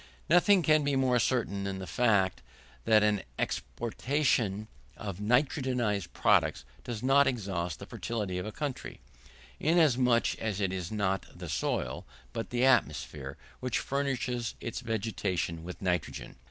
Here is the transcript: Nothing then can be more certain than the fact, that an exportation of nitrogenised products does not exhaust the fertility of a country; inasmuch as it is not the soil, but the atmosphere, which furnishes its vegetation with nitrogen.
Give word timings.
Nothing 0.31 0.63
then 0.63 0.77
can 0.77 0.83
be 0.83 0.95
more 0.95 1.19
certain 1.19 1.63
than 1.63 1.77
the 1.77 1.85
fact, 1.85 2.41
that 2.85 3.03
an 3.03 3.21
exportation 3.37 4.67
of 4.97 5.19
nitrogenised 5.19 6.11
products 6.11 6.65
does 6.83 7.03
not 7.03 7.27
exhaust 7.27 7.77
the 7.77 7.85
fertility 7.85 8.39
of 8.39 8.45
a 8.47 8.51
country; 8.51 8.99
inasmuch 9.59 10.39
as 10.39 10.59
it 10.59 10.73
is 10.73 10.91
not 10.91 11.27
the 11.37 11.49
soil, 11.49 12.07
but 12.33 12.49
the 12.49 12.65
atmosphere, 12.65 13.37
which 13.59 13.77
furnishes 13.77 14.55
its 14.59 14.79
vegetation 14.79 15.63
with 15.63 15.83
nitrogen. 15.83 16.35